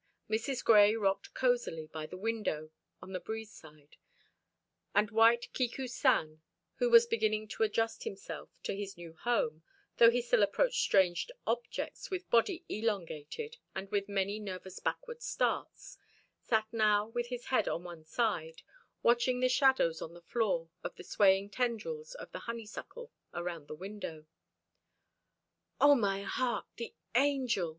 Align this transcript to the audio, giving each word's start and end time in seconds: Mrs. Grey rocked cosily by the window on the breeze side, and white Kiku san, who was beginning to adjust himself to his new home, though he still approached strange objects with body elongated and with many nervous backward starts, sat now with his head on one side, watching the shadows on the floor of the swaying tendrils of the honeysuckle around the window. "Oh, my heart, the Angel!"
Mrs. 0.27 0.63
Grey 0.65 0.95
rocked 0.95 1.31
cosily 1.35 1.85
by 1.85 2.07
the 2.07 2.17
window 2.17 2.71
on 3.03 3.13
the 3.13 3.19
breeze 3.19 3.53
side, 3.53 3.97
and 4.95 5.11
white 5.11 5.53
Kiku 5.53 5.85
san, 5.87 6.41
who 6.77 6.89
was 6.89 7.05
beginning 7.05 7.47
to 7.49 7.61
adjust 7.61 8.03
himself 8.03 8.49
to 8.63 8.75
his 8.75 8.97
new 8.97 9.13
home, 9.13 9.61
though 9.97 10.09
he 10.09 10.23
still 10.23 10.41
approached 10.41 10.81
strange 10.81 11.29
objects 11.45 12.09
with 12.09 12.27
body 12.31 12.65
elongated 12.67 13.57
and 13.75 13.91
with 13.91 14.09
many 14.09 14.39
nervous 14.39 14.79
backward 14.79 15.21
starts, 15.21 15.99
sat 16.39 16.65
now 16.73 17.09
with 17.09 17.27
his 17.27 17.45
head 17.45 17.67
on 17.67 17.83
one 17.83 18.03
side, 18.03 18.63
watching 19.03 19.39
the 19.39 19.49
shadows 19.49 20.01
on 20.01 20.15
the 20.15 20.21
floor 20.23 20.71
of 20.83 20.95
the 20.95 21.03
swaying 21.03 21.47
tendrils 21.51 22.15
of 22.15 22.31
the 22.31 22.39
honeysuckle 22.49 23.11
around 23.35 23.67
the 23.67 23.75
window. 23.75 24.25
"Oh, 25.79 25.93
my 25.93 26.23
heart, 26.23 26.65
the 26.77 26.95
Angel!" 27.13 27.69